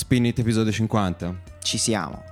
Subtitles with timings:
[0.00, 1.42] Spin It episodio 50.
[1.62, 2.24] Ci siamo.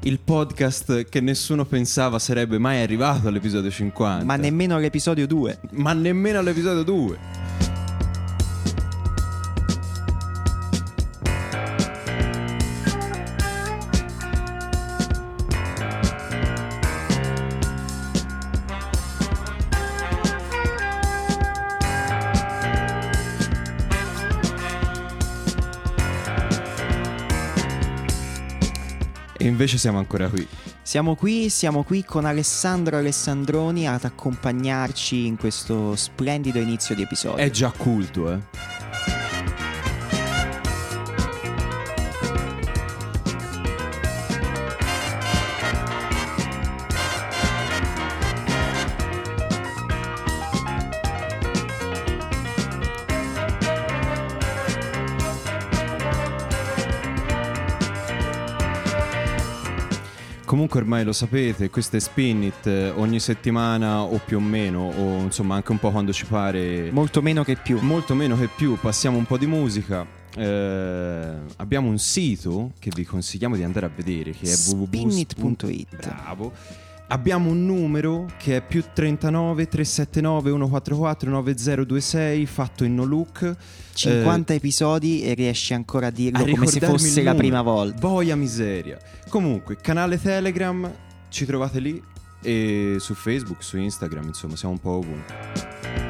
[0.00, 4.24] Il podcast che nessuno pensava sarebbe mai arrivato all'episodio 50.
[4.24, 5.58] Ma nemmeno all'episodio 2.
[5.72, 7.39] Ma nemmeno all'episodio 2.
[29.60, 30.46] Invece siamo ancora qui.
[30.80, 37.36] Siamo qui, siamo qui con Alessandro Alessandroni ad accompagnarci in questo splendido inizio di episodio.
[37.36, 38.38] È già culto, eh.
[60.80, 65.20] Ormai lo sapete, questo è Spin It eh, ogni settimana o più o meno, o
[65.20, 66.90] insomma anche un po' quando ci pare.
[66.90, 67.78] Molto meno che più.
[67.80, 70.06] Molto meno che più, passiamo un po' di musica.
[70.36, 75.96] Eh, abbiamo un sito che vi consigliamo di andare a vedere che è Spinit.it.
[75.96, 76.52] Bravo.
[77.12, 83.56] Abbiamo un numero che è più 39 379 144 9026 fatto in no look.
[83.92, 87.98] 50 eh, episodi e riesci ancora a dirlo a come se fosse la prima volta.
[87.98, 88.96] Boia miseria.
[89.28, 90.88] Comunque, canale Telegram,
[91.28, 92.00] ci trovate lì
[92.42, 96.09] e su Facebook, su Instagram, insomma, siamo un po' ovunque.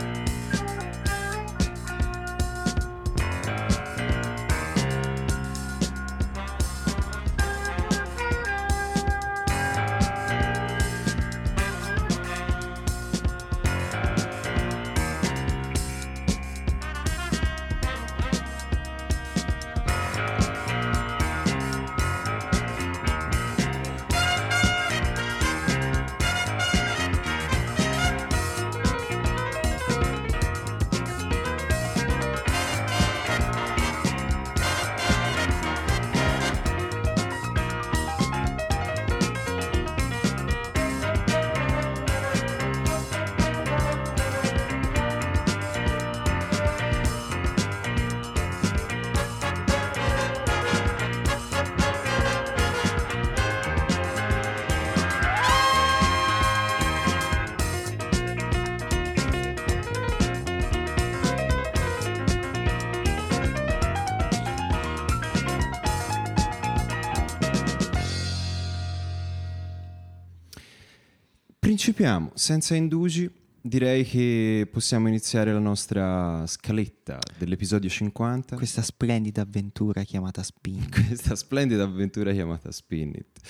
[71.83, 73.33] Principiamo senza indugi.
[73.59, 78.57] Direi che possiamo iniziare la nostra scaletta dell'episodio 50.
[78.57, 80.87] Questa splendida avventura chiamata Spin.
[80.93, 83.41] Questa splendida avventura chiamata Spin It.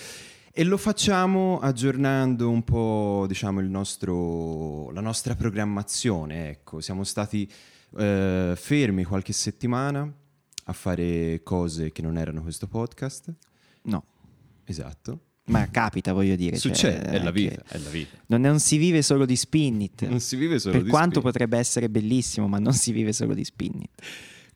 [0.53, 6.51] E lo facciamo aggiornando un po', diciamo, nostro, la nostra programmazione.
[6.51, 7.51] Ecco, siamo stati
[7.97, 10.09] eh, fermi qualche settimana
[10.67, 13.35] a fare cose che non erano questo podcast.
[13.83, 14.05] No.
[14.63, 15.30] Esatto.
[15.51, 16.57] Ma capita, voglio dire.
[16.57, 18.17] Succede, cioè, è, la vita, è la vita.
[18.27, 20.07] Non, non, si vive solo di Spinnit.
[20.07, 21.33] Non si vive solo per di quanto Spinnit.
[21.33, 23.91] potrebbe essere bellissimo, ma non si vive solo di Spinnit.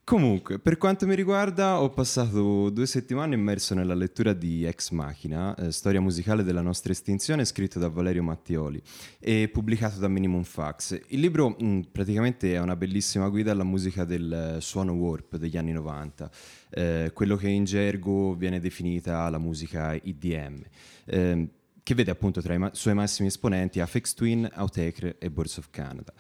[0.05, 5.55] Comunque, per quanto mi riguarda, ho passato due settimane immerso nella lettura di Ex Machina,
[5.55, 8.83] eh, storia musicale della nostra estinzione, scritto da Valerio Mattioli
[9.19, 11.01] e pubblicato da Minimum Fax.
[11.09, 15.73] Il libro mh, praticamente è una bellissima guida alla musica del suono warp degli anni
[15.73, 16.31] 90,
[16.69, 20.65] eh, quello che in gergo viene definita la musica IDM.
[21.07, 21.49] Eh,
[21.83, 25.71] che vede appunto tra i ma- suoi massimi esponenti Afex Twin, Autechre e Boards of
[25.71, 26.13] Canada.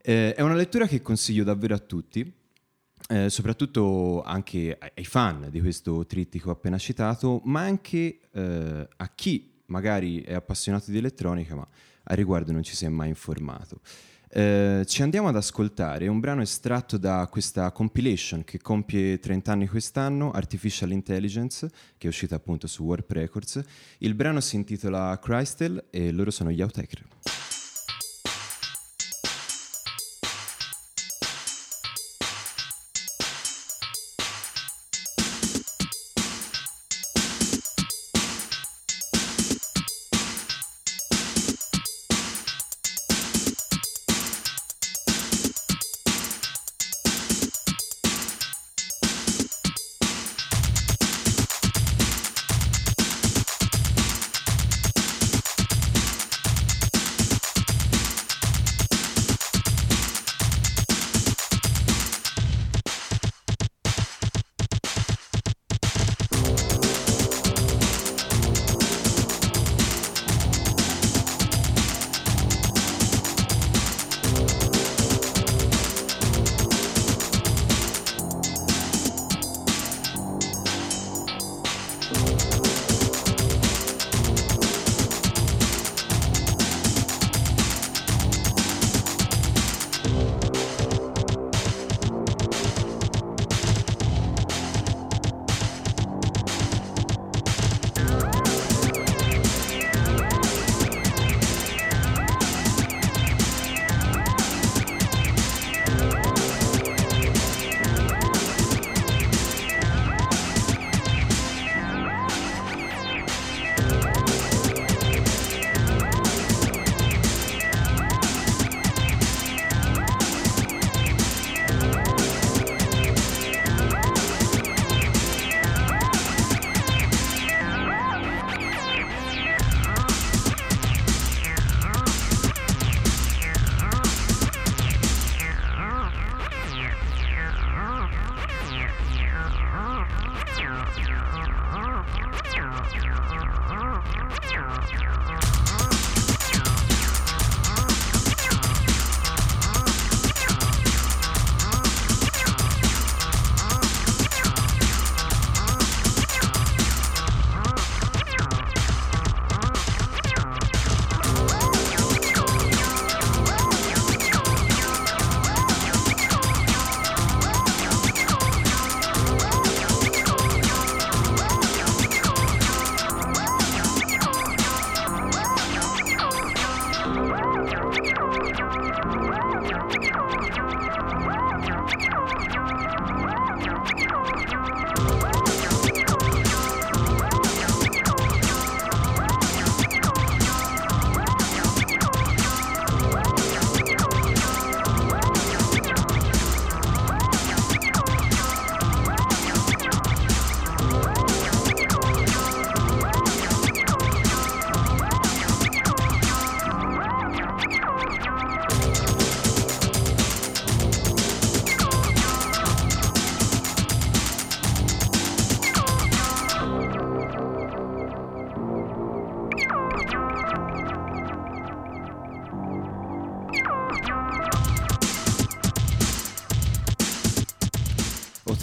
[0.00, 2.44] Eh, è una lettura che consiglio davvero a tutti,
[3.08, 9.52] eh, soprattutto anche ai fan di questo trittico appena citato, ma anche eh, a chi
[9.66, 11.66] magari è appassionato di elettronica ma
[12.08, 13.80] a riguardo non ci si è mai informato.
[14.28, 19.68] Eh, ci andiamo ad ascoltare un brano estratto da questa compilation che compie 30 anni
[19.68, 23.62] quest'anno, Artificial Intelligence, che è uscita appunto su Warp Records.
[23.98, 27.55] Il brano si intitola Crystal e loro sono gli Autechre.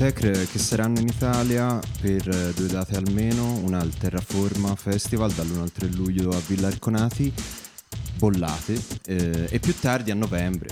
[0.03, 5.61] Tech che saranno in Italia per eh, due date almeno, una al Terraforma Festival dall'1
[5.61, 7.33] al 3 luglio a Villa Arconati,
[8.17, 10.71] bollate, eh, e più tardi a novembre,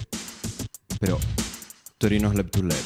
[0.99, 1.17] però
[1.95, 2.83] Torino Club to Lab.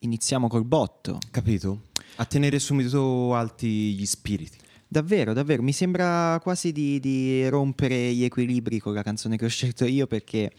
[0.00, 1.18] iniziamo col botto.
[1.30, 1.86] Capito?
[2.20, 4.58] A tenere subito alti gli spiriti.
[4.88, 9.48] Davvero, davvero, mi sembra quasi di, di rompere gli equilibri con la canzone che ho
[9.48, 10.50] scelto io perché...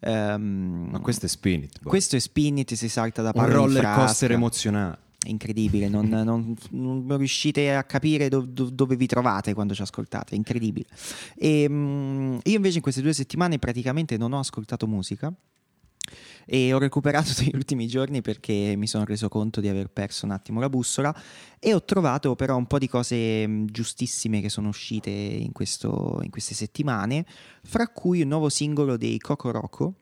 [0.00, 1.80] Um, Ma questo è Spin It.
[1.80, 1.88] Boh.
[1.88, 4.98] Questo è Spin It, si salta da Un roller coaster emozionale.
[5.26, 10.34] Incredibile, non, non, non, riuscite a capire do, do, dove vi trovate quando ci ascoltate,
[10.34, 10.86] incredibile.
[11.34, 15.32] E, um, io invece in queste due settimane praticamente non ho ascoltato musica
[16.46, 20.32] e ho recuperato negli ultimi giorni perché mi sono reso conto di aver perso un
[20.32, 21.14] attimo la bussola
[21.58, 26.20] e ho trovato però un po' di cose mm, giustissime che sono uscite in, questo,
[26.22, 27.24] in queste settimane,
[27.62, 29.94] fra cui un nuovo singolo dei Coco Roco,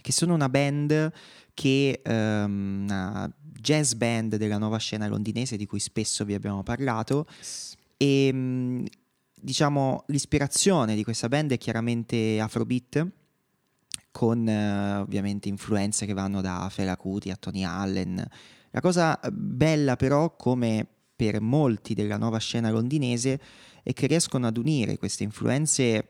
[0.00, 1.12] che sono una band
[1.54, 7.26] che um, una jazz band della nuova scena londinese di cui spesso vi abbiamo parlato.
[7.96, 8.84] E um,
[9.34, 13.06] diciamo l'ispirazione di questa band è chiaramente Afrobeat
[14.12, 18.24] con eh, ovviamente influenze che vanno da Fela Kuti a Tony Allen.
[18.70, 23.40] La cosa bella però, come per molti della nuova scena londinese,
[23.82, 26.08] è che riescono ad unire queste influenze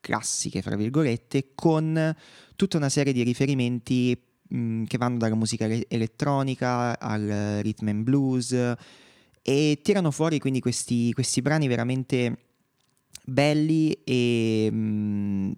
[0.00, 2.14] classiche, fra virgolette, con
[2.56, 8.74] tutta una serie di riferimenti mh, che vanno dalla musica elettronica al rhythm and blues
[9.42, 12.38] e tirano fuori quindi questi, questi brani veramente
[13.24, 15.52] belli e mh,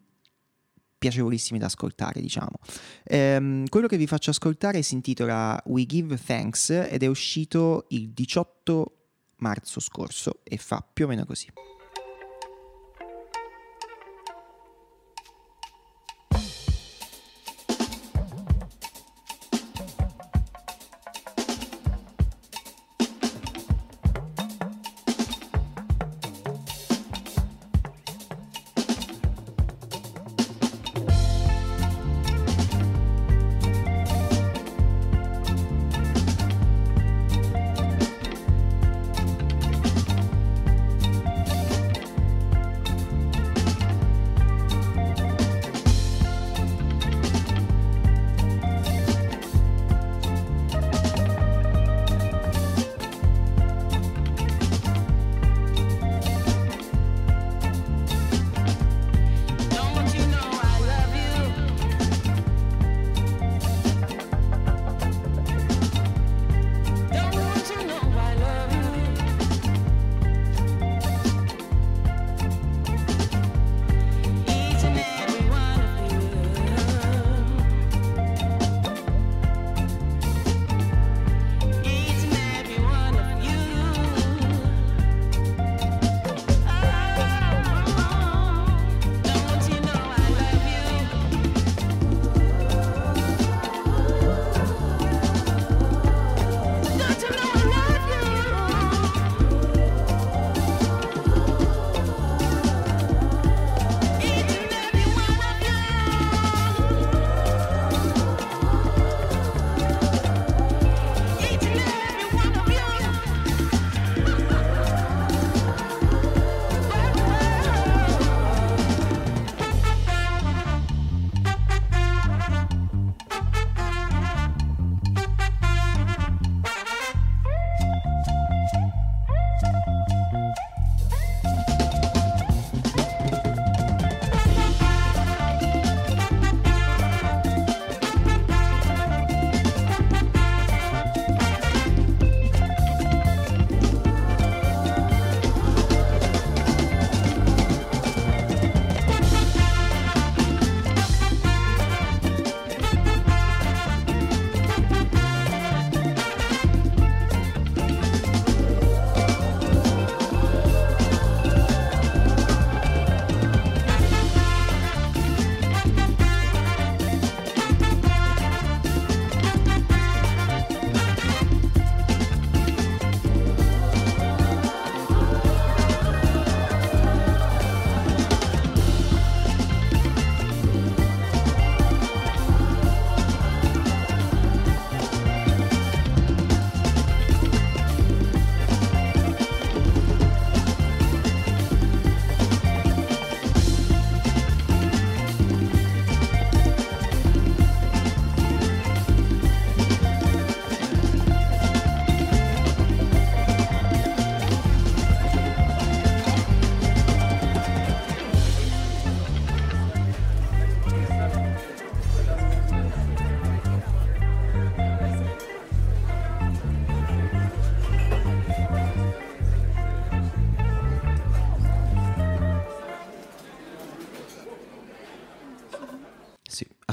[1.01, 2.59] piacevolissimi da ascoltare, diciamo.
[3.05, 8.11] Ehm, quello che vi faccio ascoltare si intitola We Give Thanks ed è uscito il
[8.11, 8.97] 18
[9.37, 11.51] marzo scorso e fa più o meno così.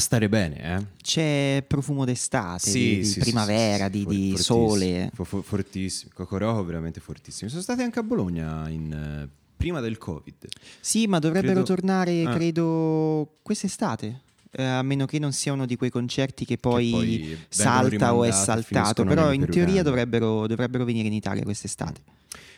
[0.08, 0.86] Stare bene, eh?
[1.04, 5.12] C'è profumo d'estate, di, di primavera, di, di sole.
[5.14, 7.50] For, fortissimo, Cocoroco veramente fortissimo.
[7.50, 10.48] Sono stati anche a Bologna in, uh, prima del Covid.
[10.80, 11.66] Sì, ma dovrebbero credo...
[11.66, 12.34] tornare, ah.
[12.34, 14.22] credo, quest'estate.
[14.52, 18.16] Eh, a meno che non sia uno di quei concerti che poi, che poi salta
[18.16, 22.00] o è saltato, però in teoria dovrebbero, dovrebbero venire in Italia quest'estate.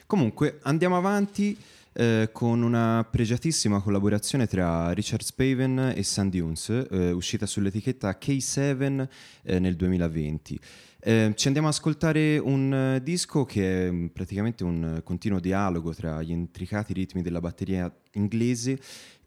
[0.06, 1.58] Comunque andiamo avanti
[2.00, 9.08] eh, con una pregiatissima collaborazione tra Richard Spaven e Sandy Dunes, eh, uscita sull'etichetta K7
[9.44, 10.60] eh, nel 2020.
[11.02, 15.94] Eh, ci andiamo ad ascoltare un uh, disco che è mm, praticamente un continuo dialogo
[15.94, 18.80] tra gli intricati ritmi della batteria inglese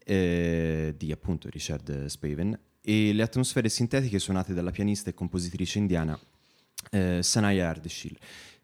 [0.03, 6.19] eh, di appunto Richard Spaven e le atmosfere sintetiche suonate dalla pianista e compositrice indiana
[6.89, 8.17] eh, Sanaya Ardeshil,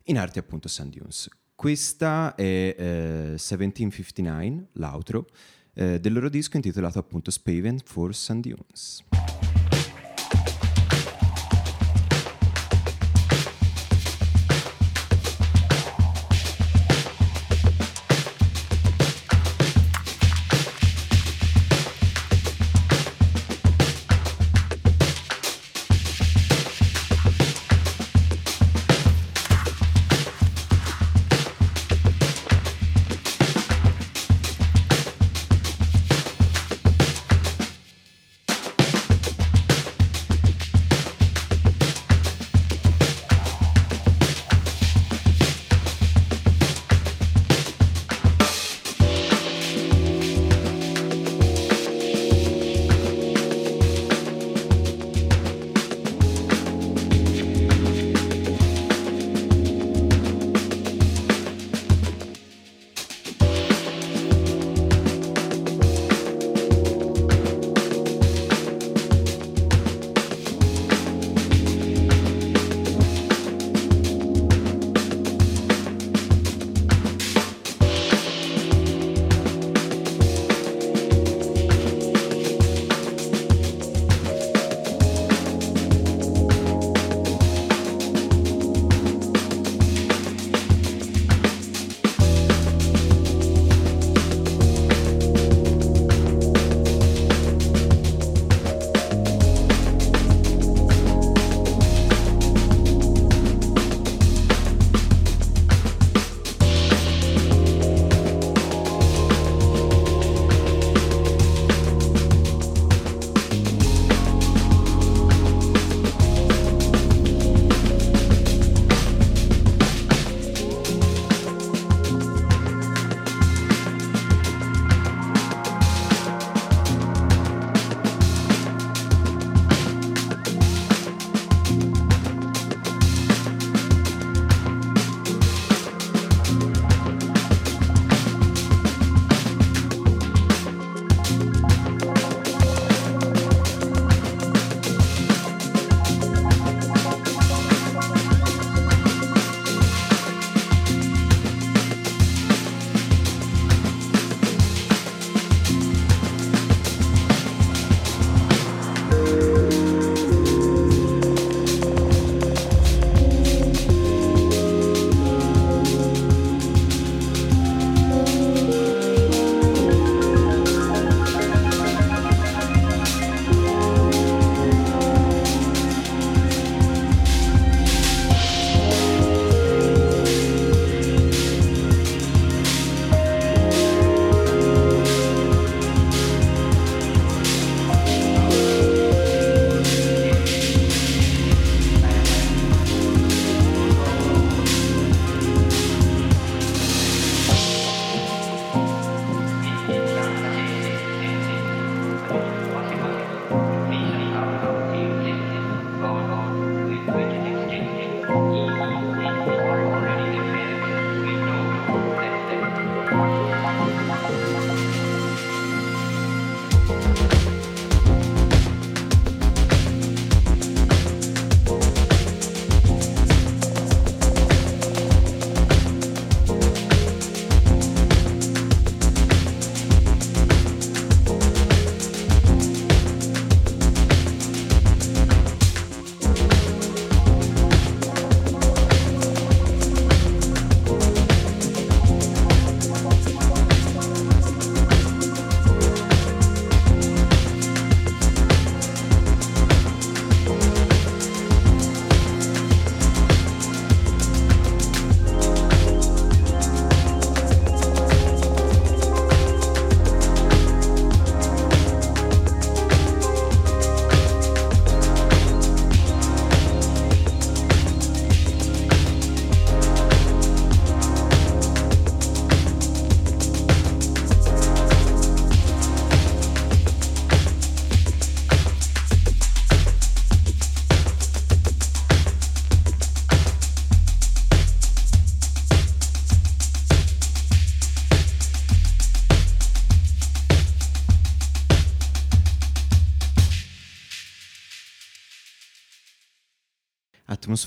[0.05, 1.29] in arte appunto Sand Dunes.
[1.59, 5.27] Questa è eh, 1759, l'outro,
[5.73, 9.03] eh, del loro disco intitolato appunto Spaven for Sand Dunes.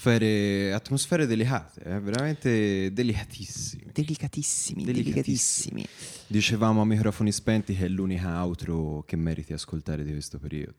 [0.03, 2.01] Atmosfere, atmosfere delicate, eh?
[2.01, 3.93] veramente delicatissime.
[3.93, 5.83] Delicatissimi, Delicatissimi.
[5.83, 5.87] delicatissimi.
[6.27, 10.75] Dicevamo a microfoni spenti che è l'unica outro che meriti ascoltare di questo periodo.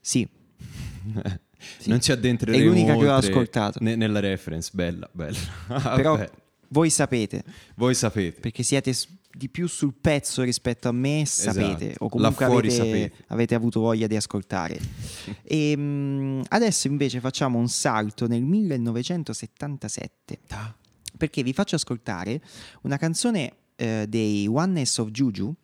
[0.00, 0.26] Sì,
[1.78, 1.88] Sì.
[1.90, 3.80] Non ci addentreremo È l'unica che ho ascoltato.
[3.82, 5.36] ne- nella reference, bella, bella.
[5.96, 6.24] però
[6.68, 7.42] voi sapete,
[7.74, 8.40] voi sapete.
[8.40, 8.94] perché siete
[9.30, 12.04] di più sul pezzo rispetto a me, sapete, Esatto.
[12.04, 14.78] o comunque avete, avete avuto voglia di ascoltare.
[15.44, 20.74] e, mm, adesso invece facciamo un salto nel 1977, Ah,
[21.16, 22.40] perché vi faccio ascoltare
[22.82, 25.54] una canzone eh, dei Oneness of Juju,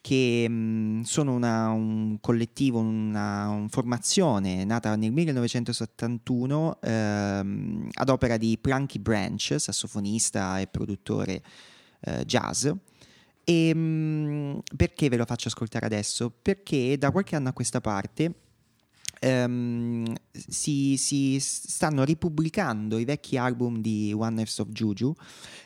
[0.00, 8.36] che mm, sono una- un collettivo, una, una formazione nata nel 1971 ehm, ad opera
[8.36, 11.42] di Plunky Branch, sassofonista e produttore
[12.02, 12.68] eh, jazz.
[13.48, 16.30] E mm, perché ve lo faccio ascoltare adesso?
[16.42, 18.34] Perché da qualche anno a questa parte
[19.20, 25.14] ehm, si, si stanno ripubblicando i vecchi album di Oneness of Juju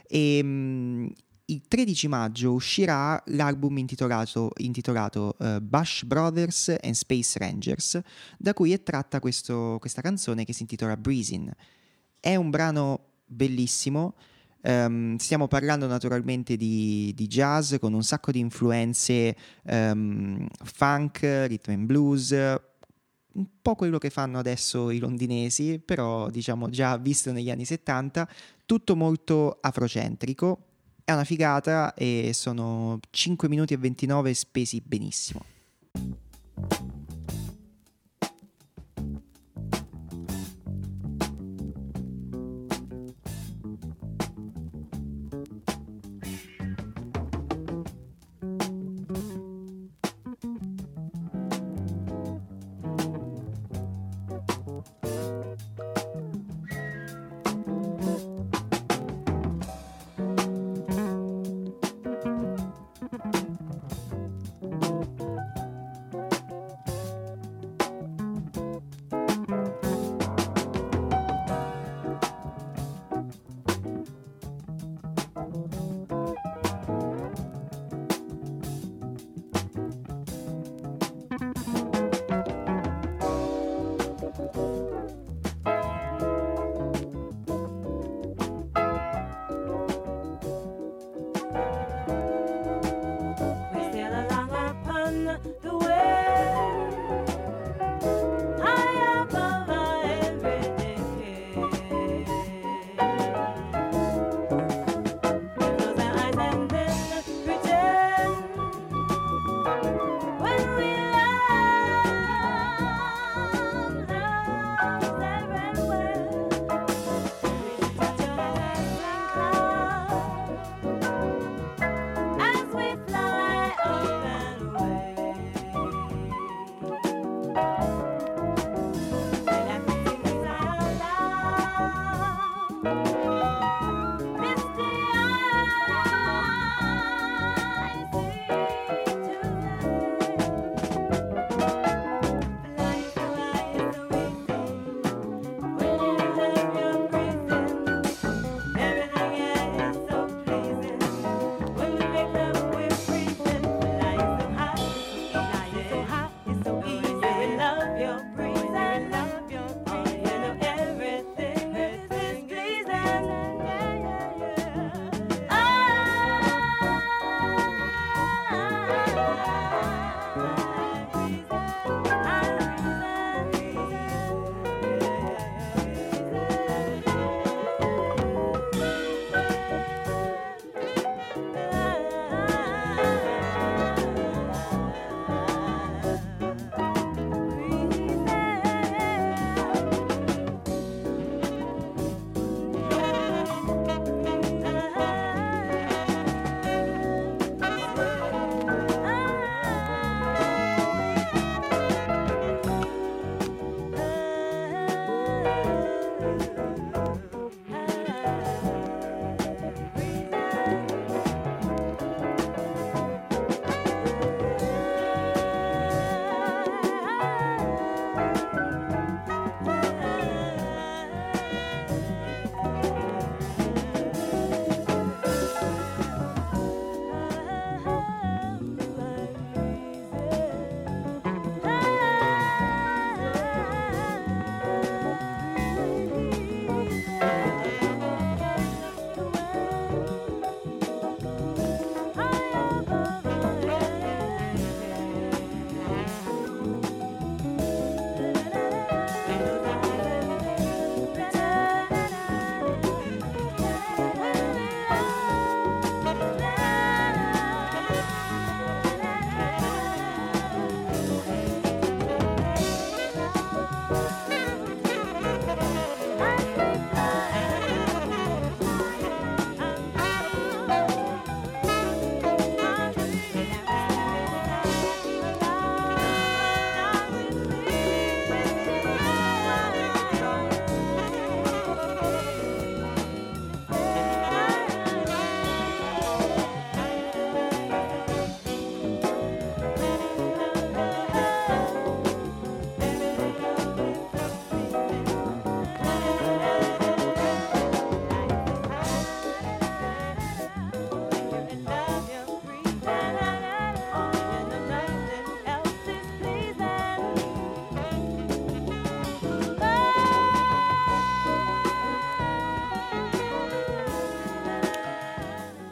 [0.06, 1.06] e mm,
[1.46, 7.98] il 13 maggio uscirà l'album intitolato, intitolato eh, Bush Brothers and Space Rangers,
[8.36, 11.50] da cui è tratta questo- questa canzone che si intitola Breezing.
[12.20, 14.16] È un brano bellissimo.
[14.62, 21.72] Ehm, stiamo parlando naturalmente di, di jazz con un sacco di influenze ehm, funk, rhythm
[21.72, 22.30] and blues,
[23.32, 28.28] un po' quello che fanno adesso i londinesi, però diciamo già visto negli anni 70,
[28.66, 30.64] tutto molto afrocentrico.
[31.04, 35.44] È una figata e sono 5 minuti e 29 spesi benissimo.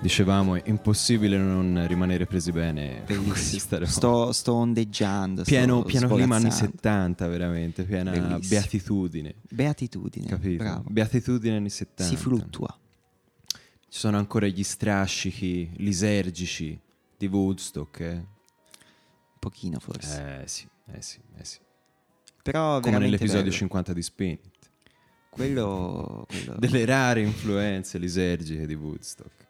[0.09, 3.05] Dicevamo è impossibile non rimanere presi bene.
[3.85, 5.43] Sto, sto, ondeggiando.
[5.43, 8.39] Pieno, sto pieno clima anni 70, veramente, piena Bellissimo.
[8.49, 9.35] beatitudine.
[9.51, 10.65] Beatitudine, capito?
[10.65, 10.85] Bravo.
[10.89, 12.05] Beatitudine anni 70.
[12.05, 12.75] Si fluttua.
[13.91, 16.81] Ci sono ancora gli strascichi lisergici
[17.17, 18.01] di Woodstock.
[18.01, 18.15] Eh?
[18.15, 20.41] Un pochino forse.
[20.43, 21.59] Eh sì, eh sì, eh sì.
[22.43, 23.55] Però Come nell'episodio bello.
[23.55, 24.39] 50 di Spin.
[25.29, 26.55] Quello, quello...
[26.59, 29.48] Delle rare influenze lisergiche di Woodstock.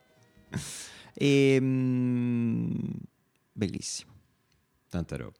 [1.21, 2.71] E, mm,
[3.53, 4.13] bellissimo.
[4.89, 5.37] Tanta roba.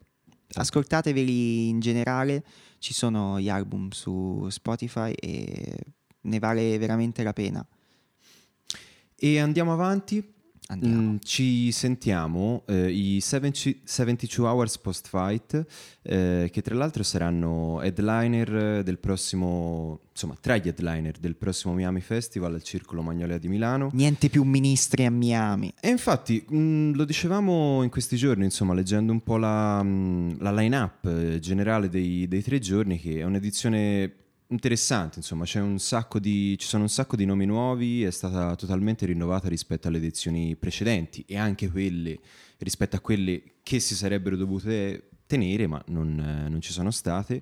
[0.55, 2.43] Ascoltateveli in generale,
[2.79, 5.77] ci sono gli album su Spotify e
[6.21, 7.65] ne vale veramente la pena.
[9.15, 10.33] E andiamo avanti
[10.75, 15.65] Mm, ci sentiamo eh, i 72 Hours Post Fight,
[16.03, 22.01] eh, che tra l'altro saranno headliner del prossimo, insomma, tra gli headliner del prossimo Miami
[22.01, 23.89] Festival al Circolo Magnolia di Milano.
[23.93, 25.73] Niente più ministri a Miami.
[25.79, 29.87] E infatti mh, mm, lo dicevamo in questi giorni, insomma, leggendo un po' la, mh,
[29.87, 34.13] mm, la line-up eh, generale dei, dei tre giorni, che è un'edizione
[34.49, 35.45] interessante, insomma,
[36.19, 40.55] di, ci sono un sacco di nomi nuovi, è stata totalmente rinnovata rispetto alle edizioni
[40.55, 42.19] precedenti e anche quelle
[42.57, 47.41] rispetto a quelle che si sarebbero dovute tenere, ma non, non ci sono state.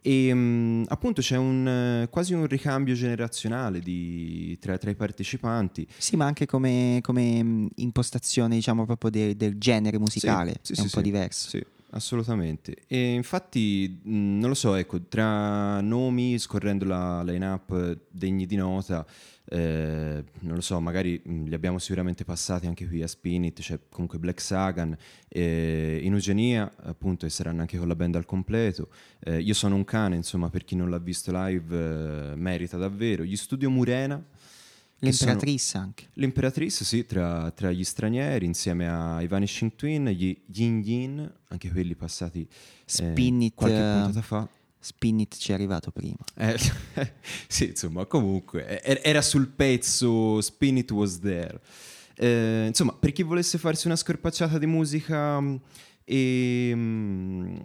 [0.00, 5.86] E um, appunto c'è un, quasi un ricambio generazionale di, tra, tra, i partecipanti.
[5.96, 10.82] Sì, ma anche come, come impostazione, diciamo, proprio de, del genere musicale sì, sì, è
[10.82, 11.48] un sì, po' diverso.
[11.48, 12.76] Sì assolutamente.
[12.86, 19.06] E infatti, non lo so, ecco, tra nomi, scorrendo la line-up degni di nota,
[19.48, 24.18] eh, non lo so, magari li abbiamo sicuramente passati anche qui a Spinit, c'è comunque
[24.18, 24.96] Black Sagan,
[25.28, 28.88] eh, in Eugenia, appunto, e saranno anche con la band al completo.
[29.20, 33.22] Eh, io sono un cane, insomma, per chi non l'ha visto live, eh, merita davvero.
[33.22, 34.22] Gli Studio Murena
[35.00, 35.84] L'imperatrice sono...
[35.84, 36.08] anche.
[36.14, 41.94] L'imperatrice, sì, tra, tra, gli stranieri, insieme ai Vanishing Twin, gli Yin Yin, anche quelli
[41.94, 42.48] passati
[42.84, 44.48] Spinit, eh, qualche puntata fa.
[44.78, 46.16] Spinit ci è arrivato prima.
[46.36, 46.56] Eh,
[47.46, 51.60] sì, insomma, comunque, era sul pezzo Spinit was there.
[52.14, 55.56] Eh, insomma, per chi volesse farsi una scorpacciata di musica mm,
[56.04, 56.72] e...
[56.74, 57.56] Mm,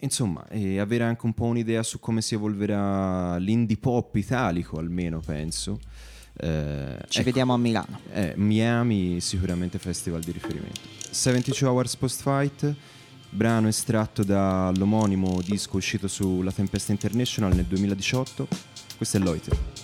[0.00, 5.20] insomma, e avere anche un po' un'idea su come si evolverà l'indie pop italico, almeno
[5.20, 5.78] penso.
[6.40, 8.00] Eh, Ci ecco, vediamo a Milano.
[8.12, 10.80] Eh, Miami sicuramente festival di riferimento.
[11.10, 12.74] 72 Hours Post Fight,
[13.30, 18.46] brano estratto dall'omonimo disco uscito sulla Tempesta International nel 2018.
[18.96, 19.77] Questo è Loiter.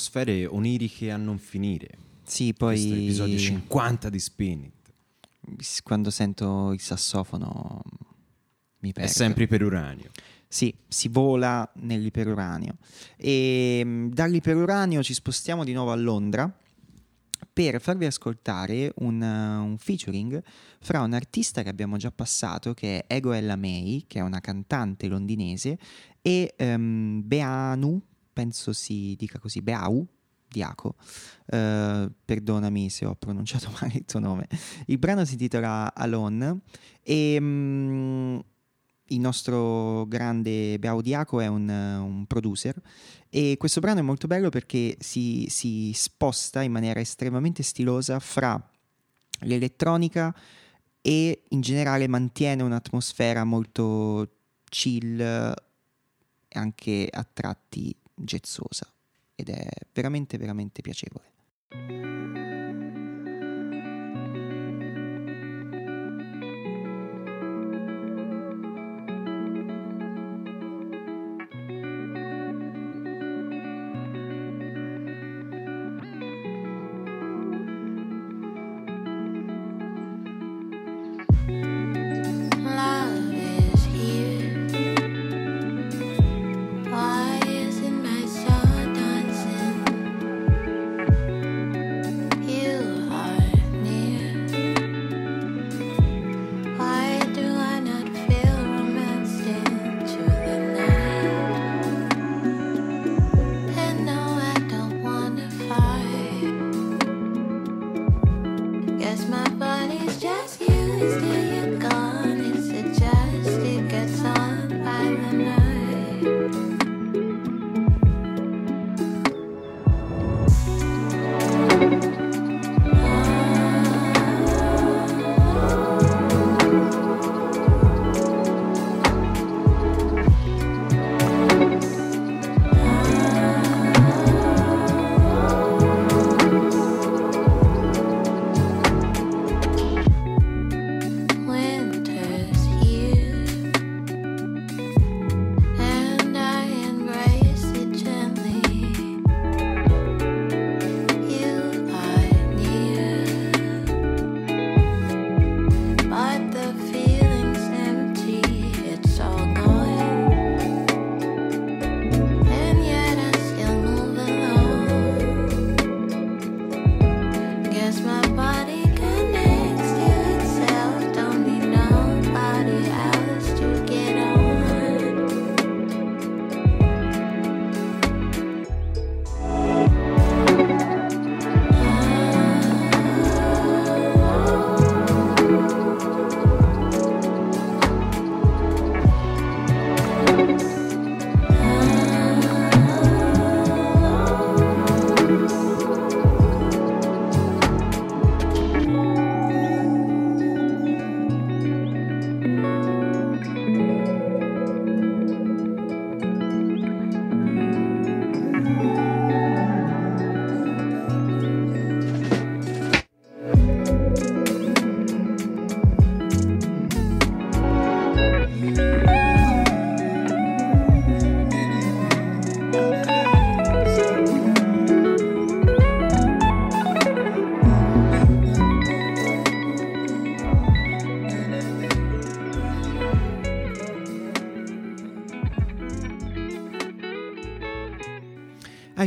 [0.00, 1.88] Atmosfere oniriche a non finire.
[2.24, 5.82] Sì, Questo è poi l'episodio 50 di Spin It.
[5.82, 7.82] quando sento il sassofono
[8.80, 9.10] mi È perdo.
[9.10, 10.10] sempre per uranio.
[10.48, 12.76] Sì, si vola nell'iperuranio.
[13.16, 16.52] E mh, dall'iperuranio ci spostiamo di nuovo a Londra
[17.52, 20.42] per farvi ascoltare un, uh, un featuring
[20.80, 24.40] fra un artista che abbiamo già passato, che è Ego Ella May, che è una
[24.40, 25.78] cantante londinese,
[26.22, 28.00] e ehm, Beanu,
[28.40, 30.06] penso si dica così, Beau,
[30.48, 30.94] Diaco,
[31.46, 34.48] eh, perdonami se ho pronunciato male il tuo nome.
[34.86, 36.60] Il brano si intitola Alone
[37.02, 38.38] e mm,
[39.08, 42.80] il nostro grande Beau Diaco è un, un producer
[43.28, 48.58] e questo brano è molto bello perché si, si sposta in maniera estremamente stilosa fra
[49.40, 50.34] l'elettronica
[51.02, 55.54] e in generale mantiene un'atmosfera molto chill
[56.52, 58.92] anche a tratti jazzosa
[59.34, 62.59] ed è veramente veramente piacevole.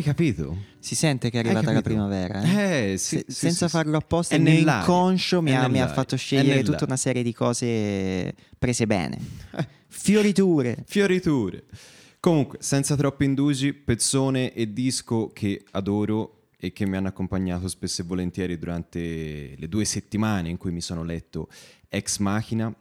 [0.03, 0.55] Capito?
[0.79, 2.41] Si sente che è arrivata la primavera.
[2.41, 2.91] eh?
[2.93, 4.81] Eh, sì, Se- sì, senza sì, farlo apposta, È il mio nell'aria.
[4.81, 9.17] inconscio mi mi ha fatto scegliere tutta una serie di cose prese bene.
[9.87, 10.83] Fioriture.
[10.85, 11.63] Fioriture.
[12.19, 18.01] Comunque, senza troppi indugi, pezzone e disco che adoro e che mi hanno accompagnato spesso
[18.01, 21.49] e volentieri durante le due settimane in cui mi sono letto
[21.89, 22.73] Ex Machina,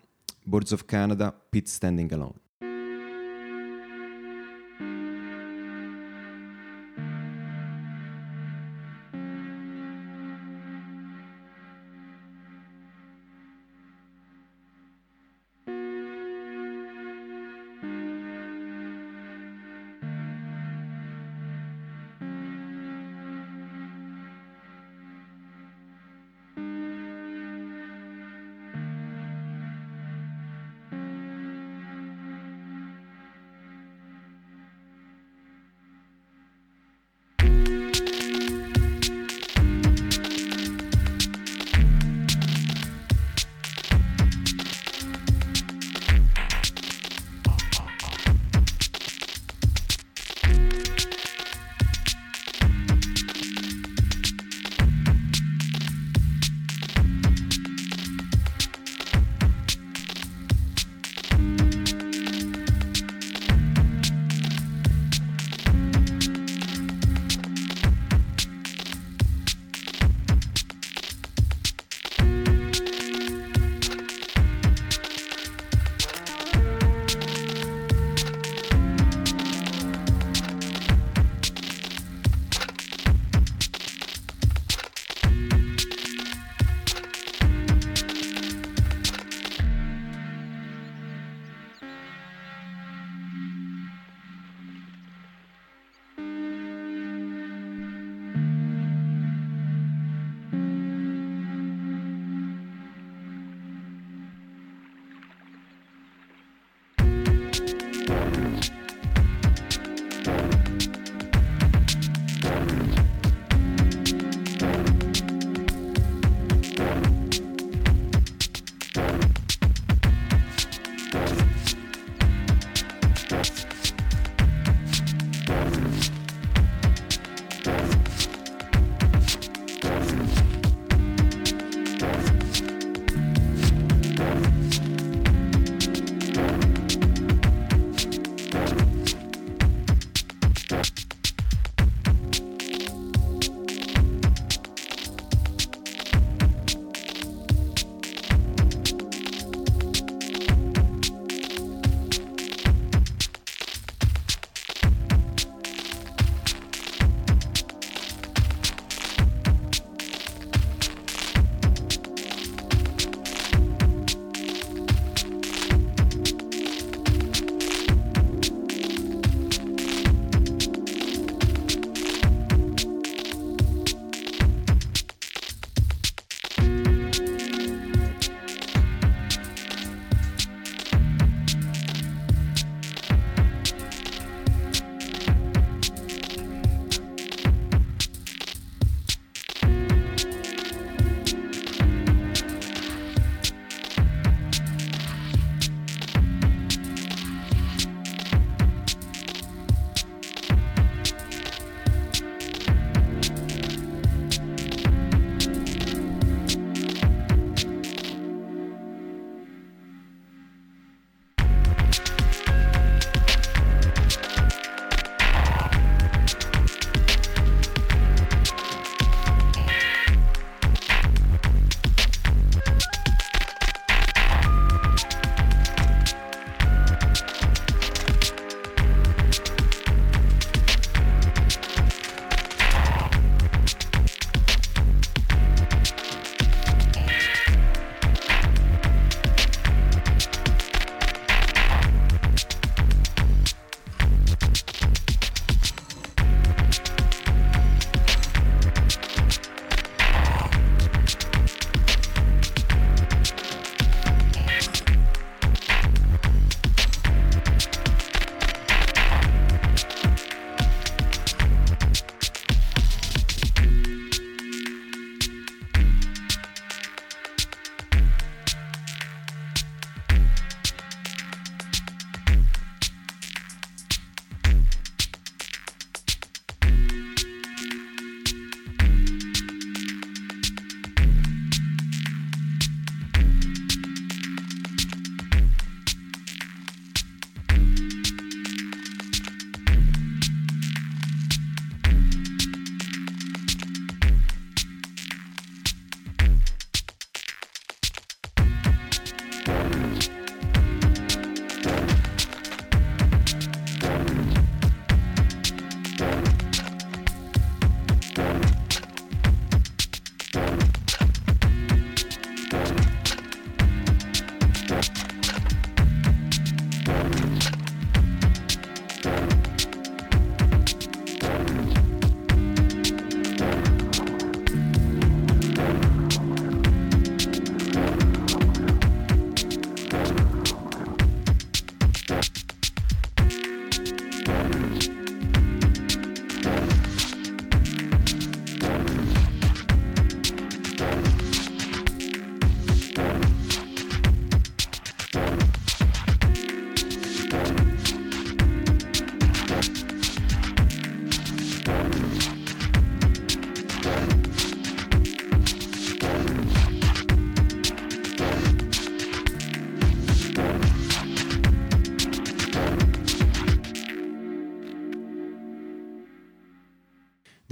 [0.45, 2.35] Boards of Canada, Pit Standing Alone.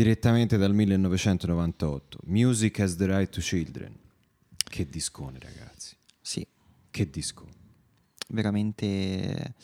[0.00, 3.94] Direttamente dal 1998, Music as the Right to Children.
[4.56, 5.94] Che discone, ragazzi.
[6.22, 6.46] Sì,
[6.90, 7.52] Che discone.
[8.28, 9.56] veramente,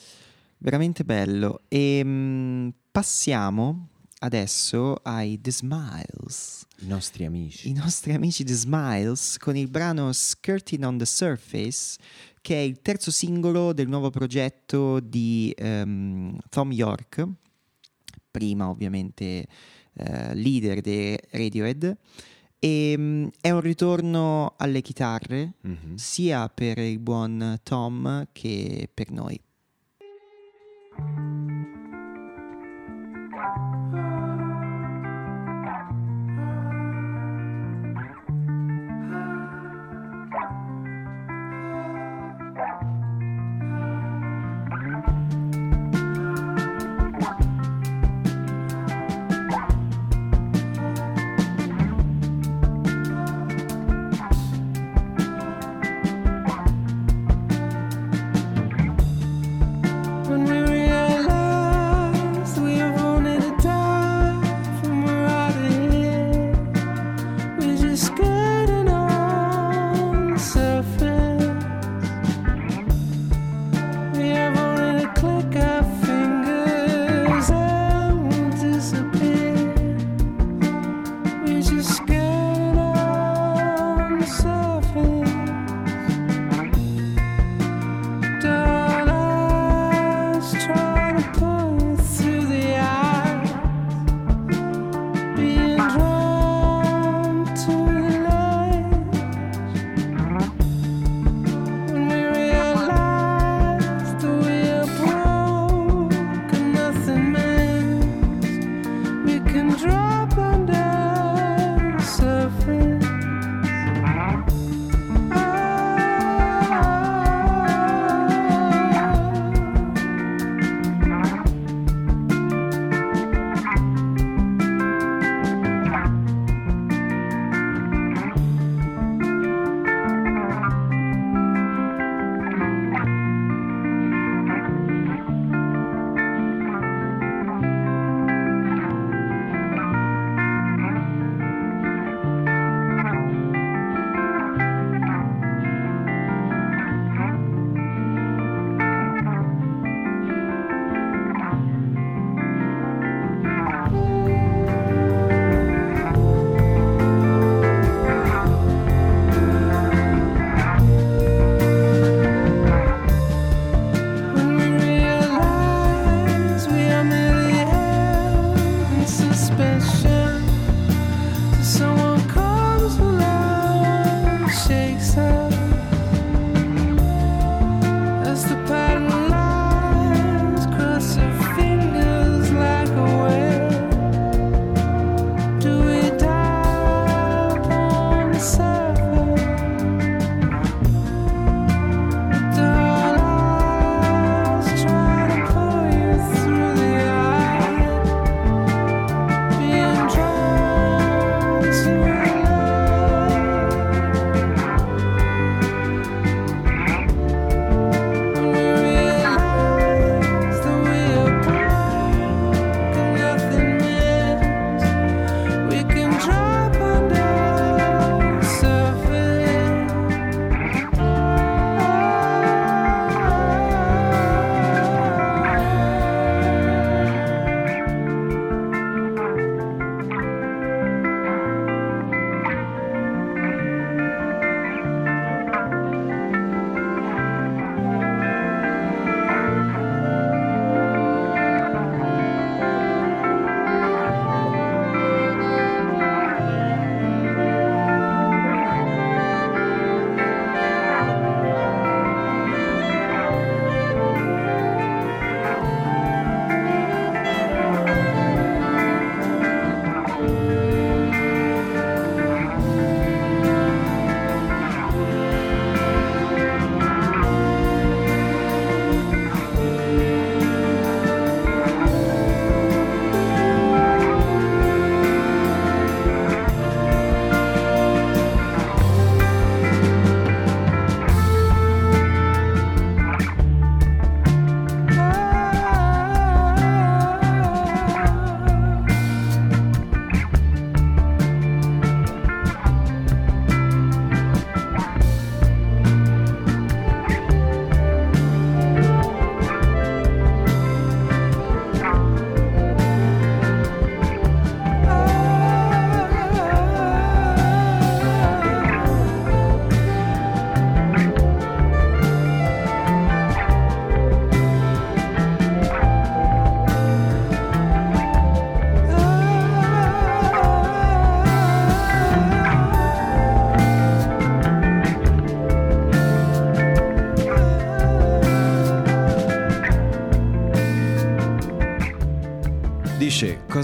[0.59, 1.63] veramente bello.
[1.69, 6.67] E mm, passiamo adesso ai The Smiles.
[6.81, 7.71] I nostri amici.
[7.71, 11.97] I nostri amici The Smiles con il brano Skirting on the Surface,
[12.43, 17.27] che è il terzo singolo del nuovo progetto di ehm, Tom York,
[18.31, 19.47] prima ovviamente
[19.97, 21.97] eh, leader dei Radiohead.
[22.59, 25.95] E, mm, è un ritorno alle chitarre, Mhm.
[25.97, 29.39] sia per il buon Tom che per noi.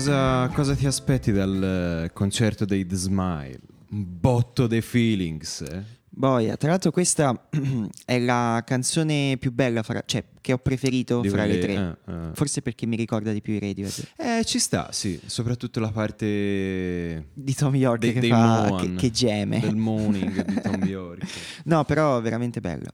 [0.02, 3.60] Cosa, cosa ti aspetti dal eh, concerto dei The Smile?
[3.90, 6.00] Un botto dei feelings, eh?
[6.14, 7.48] Boia, tra l'altro questa
[8.04, 11.72] è la canzone più bella, fra- cioè che ho preferito Di fra le tre.
[12.06, 12.30] eh, eh.
[12.34, 14.08] Forse perché mi ricorda di più i Radiohead.
[14.16, 18.94] Eh, ci sta, sì, soprattutto la parte Di Tom York dei, che, fa, Moan, che,
[18.94, 19.60] che geme.
[19.60, 21.24] del morning di Tom York.
[21.64, 22.90] No, però veramente bella.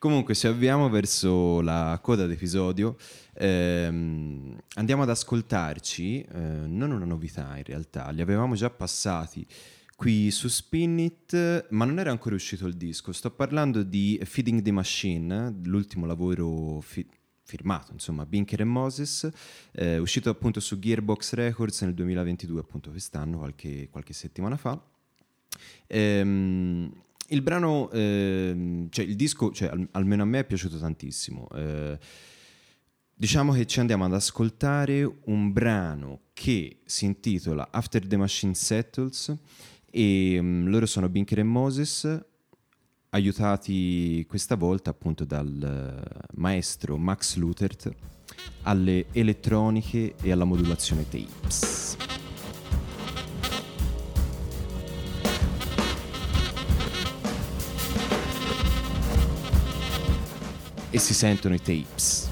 [0.00, 2.96] Comunque, ci avviamo verso la coda d'episodio.
[3.34, 9.46] Ehm, andiamo ad ascoltarci, eh, non una novità in realtà, li avevamo già passati
[9.96, 13.12] qui su Spin It, ma non era ancora uscito il disco.
[13.12, 17.06] Sto parlando di Feeding the Machine, l'ultimo lavoro fi-
[17.42, 19.28] firmato, insomma, Binker e Moses,
[19.72, 24.82] eh, uscito appunto su Gearbox Records nel 2022, appunto quest'anno, qualche, qualche settimana fa.
[25.88, 26.90] Ehm,
[27.30, 31.48] il brano, ehm, cioè il disco, cioè, al- almeno a me è piaciuto tantissimo.
[31.54, 31.98] Eh,
[33.14, 39.34] diciamo che ci andiamo ad ascoltare un brano che si intitola After the Machine Settles
[39.90, 42.24] e mm, loro sono Binker e Moses
[43.10, 47.90] aiutati questa volta appunto dal eh, maestro Max Lutert
[48.62, 51.96] alle elettroniche e alla modulazione tapes.
[60.90, 62.29] E si sentono i tapes.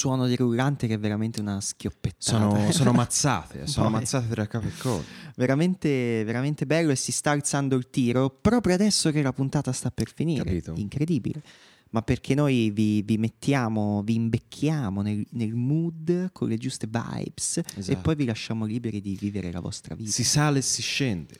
[0.00, 2.38] Suono di rullante che è veramente una schioppettata.
[2.38, 4.00] Sono, sono mazzate, sono Poi.
[4.00, 5.02] mazzate tra capo e coda.
[5.36, 9.90] veramente, veramente bello e si sta alzando il tiro proprio adesso che la puntata sta
[9.90, 10.42] per finire.
[10.44, 10.72] Capito.
[10.76, 11.42] Incredibile.
[11.90, 17.58] ma perché noi vi, vi mettiamo, vi imbecchiamo nel, nel mood con le giuste vibes
[17.58, 18.00] e Esatto.
[18.00, 20.10] poi vi lasciamo liberi di vivere la vostra vita.
[20.10, 21.34] Si sale e si scende.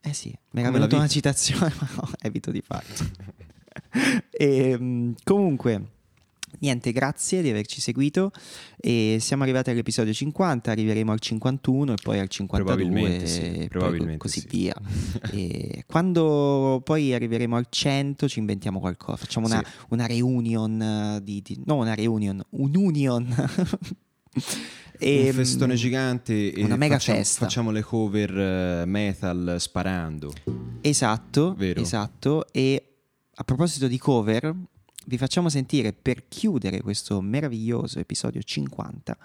[0.00, 2.94] Eh sì, mi era venuta una citazione, ma no, evito di farlo.
[4.30, 5.98] e, mm, comunque,
[6.58, 8.30] niente, grazie di averci seguito.
[8.76, 13.68] E siamo arrivati all'episodio 50, arriveremo al 51 e poi al 52 Probabilmente sì, e
[13.68, 14.46] probabilmente co- così sì.
[14.48, 14.74] via.
[15.32, 19.84] e quando poi arriveremo al 100 ci inventiamo qualcosa, facciamo una, Sì.
[19.90, 23.48] una reunion eh, di, di- no una reunion, un union.
[24.98, 27.44] E, un festone mm, gigante e una mega facciamo, festa.
[27.44, 30.32] facciamo le cover eh, metal sparando.
[30.80, 31.80] Esatto, Vero.
[31.80, 32.46] esatto.
[32.52, 32.84] E
[33.34, 34.54] a proposito di cover,
[35.06, 39.16] vi facciamo sentire per chiudere questo meraviglioso episodio 50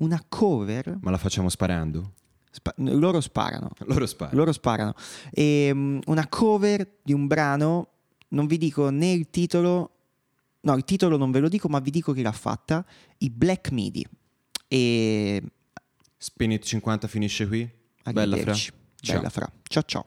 [0.00, 0.98] una cover.
[1.00, 2.12] Ma la facciamo sparando?
[2.50, 3.70] spa- loro sparano.
[3.86, 4.36] Loro sparano.
[4.36, 4.94] Loro sparano.
[5.30, 7.88] E, mm, una cover di un brano,
[8.28, 9.90] non vi dico né il titolo,
[10.60, 12.84] no, il titolo non ve lo dico, ma vi dico chi l'ha fatta:
[13.18, 14.06] i Black Midi.
[14.66, 15.42] E
[16.16, 17.68] Spin It 50 finisce qui?
[18.10, 18.54] Bella fra.
[19.00, 19.50] Bella fra.
[19.62, 20.04] Ciao ciao.